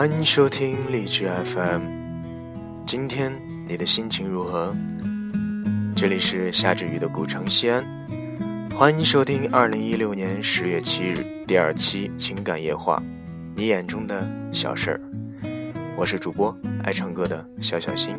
[0.00, 1.82] 欢迎收听励志 FM。
[2.86, 3.30] 今天
[3.68, 4.74] 你的心情如何？
[5.94, 7.84] 这里是下着雨的古城西安。
[8.74, 13.02] 欢迎收听二零一六年十月七日第二期情感夜话，
[13.54, 15.00] 你眼中的小事儿。
[15.98, 18.16] 我是主播爱唱歌的小小新。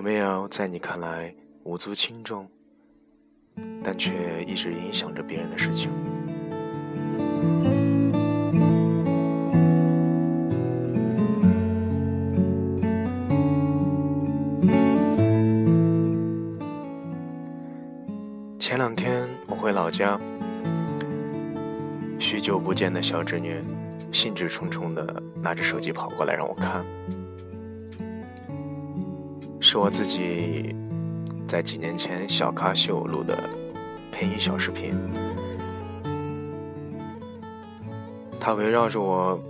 [0.00, 1.30] 有没有在你看来
[1.62, 2.48] 无足轻重，
[3.84, 5.90] 但却一直影响着别人的事情？
[18.58, 20.18] 前两天我回老家，
[22.18, 23.62] 许久不见的小侄女
[24.10, 26.82] 兴致冲冲的拿着手机跑过来让我看。
[29.72, 30.74] 是我自己
[31.46, 33.38] 在几年前小咖秀录的
[34.10, 34.98] 配音小视频，
[38.40, 39.40] 它围绕着我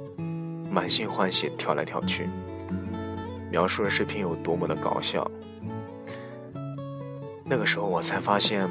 [0.70, 2.28] 满心欢喜跳来跳去，
[3.50, 5.26] 描述了视频有多么的搞笑。
[7.42, 8.68] 那个时候我才发现，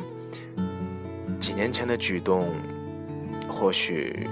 [1.39, 2.53] 几年前的举动，
[3.52, 4.27] 或许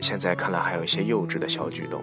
[0.00, 2.00] 现在看来还有一些幼稚的小举动。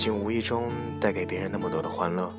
[0.00, 2.32] 竟无意中带给别人那么多的欢乐。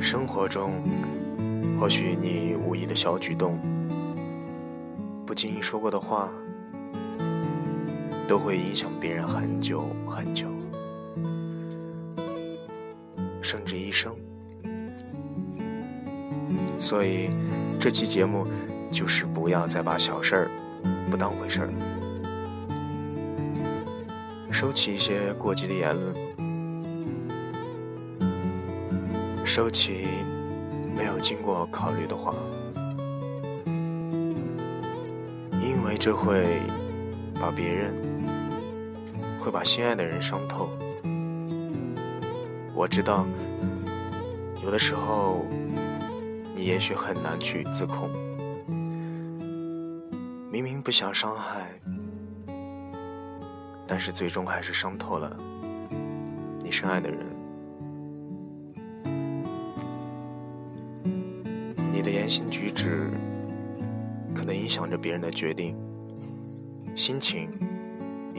[0.00, 0.72] 生活中，
[1.78, 3.58] 或许你无意的小举动，
[5.26, 6.30] 不经意说过的话。
[8.30, 10.46] 都会影响别人很久很久，
[13.42, 14.14] 甚至一生。
[16.78, 17.30] 所以，
[17.80, 18.46] 这期节目
[18.88, 20.48] 就是不要再把小事儿
[21.10, 21.70] 不当回事儿，
[24.52, 26.14] 收起一些过激的言论，
[29.44, 30.06] 收起
[30.96, 32.32] 没有经过考虑的话，
[35.60, 36.60] 因为这会
[37.34, 38.19] 把别人。
[39.40, 40.68] 会把心爱的人伤透。
[42.74, 43.26] 我知道，
[44.62, 45.46] 有的时候
[46.54, 48.10] 你也许很难去自控，
[50.50, 51.70] 明明不想伤害，
[53.86, 55.34] 但是最终还是伤透了
[56.62, 57.18] 你深爱的人。
[61.92, 63.10] 你的言行举止
[64.34, 65.76] 可能影响着别人的决定、
[66.94, 67.50] 心情。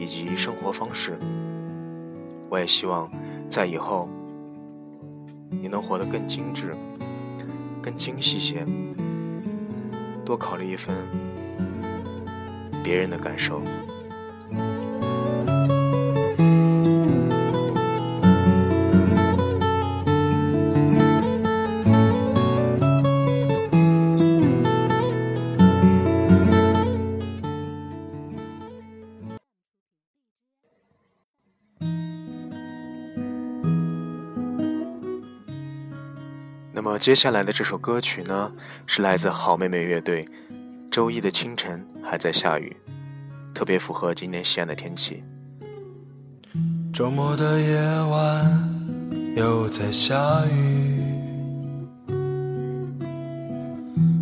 [0.02, 1.16] 以及生活方式，
[2.50, 3.08] 我也希望
[3.48, 4.08] 在以后
[5.48, 6.74] 你能活得更精致、
[7.80, 8.66] 更精细些，
[10.24, 10.92] 多考虑一分
[12.82, 13.62] 别人的感受。
[36.92, 38.52] 么接下来的这首歌曲呢，
[38.86, 40.22] 是来自好妹妹乐队，
[40.90, 42.76] 《周一的清晨还在下雨》，
[43.54, 45.24] 特别符合今天西安的天气。
[46.92, 47.80] 周末的夜
[48.10, 48.70] 晚
[49.34, 50.14] 又在下
[50.54, 51.00] 雨，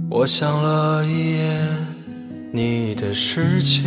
[0.08, 1.52] 我想了一夜
[2.52, 3.82] 你的事情，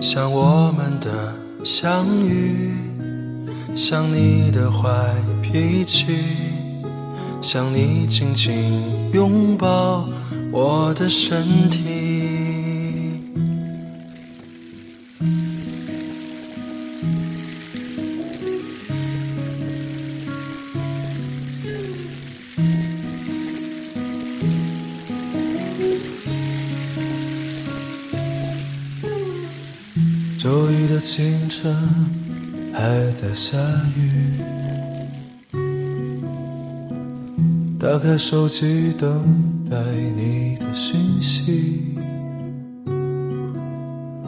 [0.00, 2.72] 想我们的相遇，
[3.74, 5.14] 想你的坏。
[5.52, 6.06] 脾气，
[7.42, 8.52] 想你紧紧
[9.12, 10.08] 拥抱
[10.52, 11.80] 我的身体。
[30.38, 31.76] 周一的清晨
[32.72, 33.58] 还在下
[33.96, 34.79] 雨。
[37.80, 39.08] 打开手机等
[39.70, 39.74] 待
[40.14, 41.96] 你的讯息，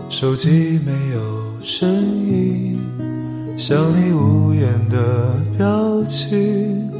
[0.08, 1.20] 手机没有
[1.62, 1.86] 声
[2.26, 2.78] 音，
[3.58, 6.90] 像你无言的表情。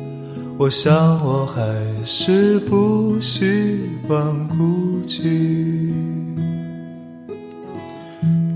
[0.59, 0.95] 我想
[1.25, 1.63] 我还
[2.05, 5.91] 是不习惯孤寂。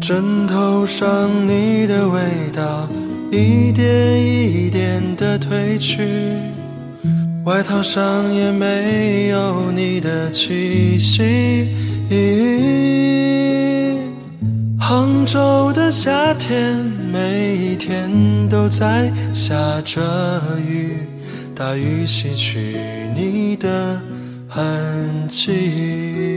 [0.03, 2.21] 枕头上你的味
[2.53, 2.87] 道，
[3.33, 6.07] 一点一点的褪去。
[7.47, 11.69] 外套上也没有你的气息。
[14.81, 16.75] 杭州的夏天，
[17.13, 18.11] 每一天
[18.49, 19.55] 都在下
[19.85, 20.03] 着
[20.69, 20.97] 雨，
[21.55, 22.79] 大雨洗去
[23.15, 24.01] 你的
[24.49, 26.36] 痕迹。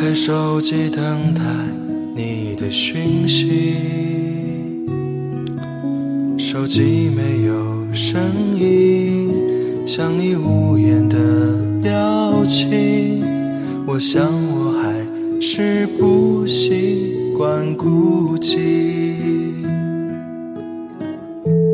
[0.00, 1.42] 开手机等待
[2.14, 3.74] 你的讯息，
[6.38, 7.52] 手机没有
[7.92, 8.22] 声
[8.56, 9.28] 音，
[9.84, 11.16] 像你无言的
[11.82, 13.24] 表情。
[13.88, 14.94] 我想我还
[15.40, 18.56] 是不习惯孤寂。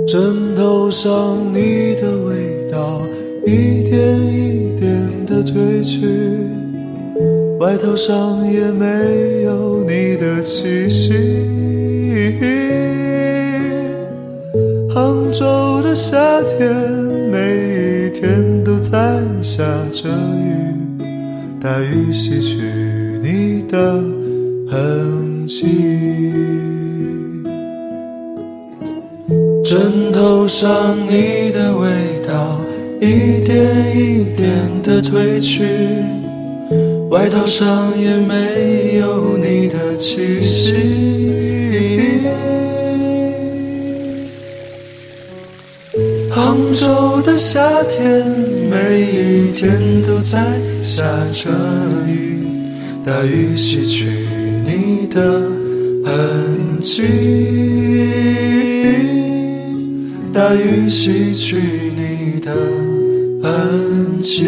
[0.08, 3.02] 枕头上你的味道，
[3.44, 6.06] 一点一点的褪去，
[7.64, 11.14] 外套上也没有你的气息。
[14.94, 16.70] 杭州的夏天，
[17.32, 19.64] 每一天都在下
[19.94, 21.02] 着雨，
[21.58, 22.58] 大雨洗去
[23.22, 23.94] 你的
[24.70, 25.64] 痕迹。
[29.64, 31.88] 枕头上你的味
[32.28, 32.60] 道，
[33.00, 33.56] 一点
[33.96, 34.52] 一点
[34.82, 35.64] 的褪去，
[37.14, 40.74] 外套上也没有你的气息。
[46.28, 48.26] 杭州的夏天，
[48.68, 51.50] 每一天都在下着
[52.08, 52.48] 雨，
[53.06, 54.06] 大雨洗去
[54.66, 55.22] 你的
[56.04, 57.02] 痕迹。
[60.32, 61.58] 大雨洗去
[61.96, 62.52] 你的
[63.40, 64.46] 痕迹，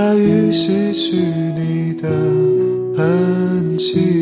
[0.00, 2.08] 大雨洗去你的
[2.96, 4.19] 痕迹。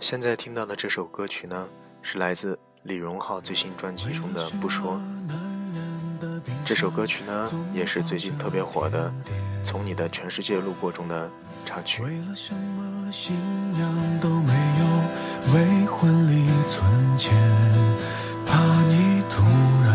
[0.00, 1.68] 现在听到的这首歌曲呢，
[2.00, 4.94] 是来自李荣浩最新专辑中的《不说》。
[6.64, 9.12] 这首歌曲呢，也是最近特别火的
[9.64, 11.30] 《从你的全世界路过》中的
[11.66, 12.02] 插曲。
[12.02, 13.36] 为了什么信
[13.78, 17.34] 仰都没有，为婚礼存钱，
[18.46, 19.44] 怕你突
[19.84, 19.92] 然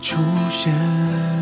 [0.00, 0.16] 出
[0.50, 1.41] 现。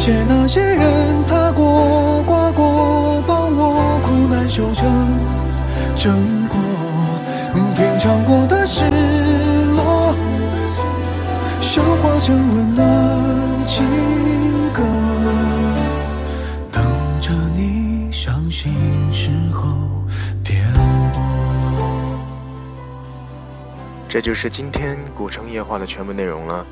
[0.00, 4.88] 谢那些人擦过、刮过，帮我苦难修成
[5.94, 6.58] 正果。
[7.74, 8.86] 品尝过的失
[9.76, 10.14] 落，
[11.60, 13.84] 消化成温暖情
[14.72, 14.82] 歌，
[16.72, 16.82] 等
[17.20, 18.72] 着你伤心
[19.12, 19.68] 时候
[20.42, 20.64] 点
[21.12, 21.20] 播。
[24.08, 26.64] 这就是今天古城夜话的全部内容了。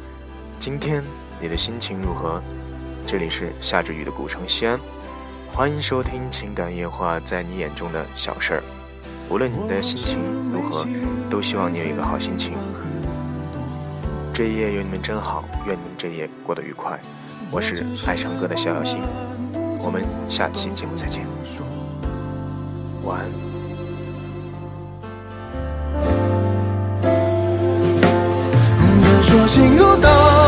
[0.58, 1.04] 今天
[1.38, 2.42] 你的心情如何？
[3.10, 4.78] 这里是下着雨的古城西安，
[5.54, 8.62] 欢迎收听情感夜话，在你眼中的小事儿。
[9.30, 10.18] 无论你的心情
[10.52, 10.86] 如何，
[11.30, 12.52] 都希望你有一个好心情。
[14.30, 17.00] 这一夜有你们真好，愿你们这一夜过得愉快。
[17.50, 19.00] 我是爱唱歌的小小心，
[19.80, 21.26] 我们下期节目再见，
[23.04, 23.30] 晚安。
[29.00, 30.47] 人说心如刀。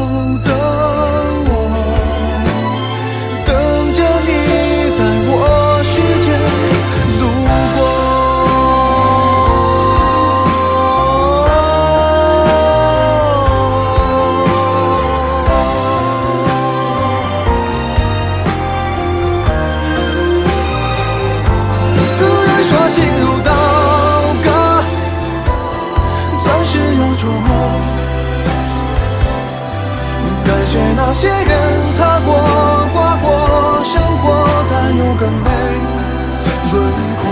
[36.69, 36.73] 轮
[37.17, 37.23] 廓，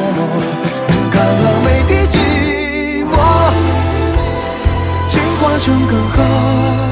[1.12, 2.16] 干了每滴寂
[3.06, 3.14] 寞，
[5.10, 6.89] 进化成更好。